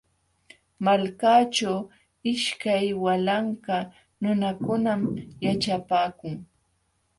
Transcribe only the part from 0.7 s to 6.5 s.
Malkaaćhu ishkay walanka nunakunam yaćhapaakun.